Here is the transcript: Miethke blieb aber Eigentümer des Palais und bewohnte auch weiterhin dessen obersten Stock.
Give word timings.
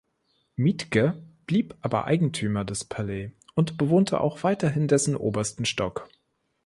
Miethke 0.55 1.21
blieb 1.45 1.75
aber 1.81 2.05
Eigentümer 2.05 2.65
des 2.65 2.85
Palais 2.85 3.33
und 3.53 3.77
bewohnte 3.77 4.19
auch 4.19 4.41
weiterhin 4.41 4.87
dessen 4.87 5.15
obersten 5.15 5.63
Stock. 5.63 6.09